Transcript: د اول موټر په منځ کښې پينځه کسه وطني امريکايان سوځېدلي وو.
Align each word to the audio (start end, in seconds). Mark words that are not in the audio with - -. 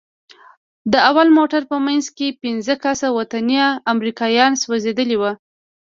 د 0.91 0.93
اول 1.09 1.27
موټر 1.37 1.61
په 1.71 1.77
منځ 1.85 2.05
کښې 2.17 2.29
پينځه 2.41 2.75
کسه 2.83 3.07
وطني 3.17 3.59
امريکايان 3.93 4.51
سوځېدلي 4.61 5.17
وو. 5.21 5.31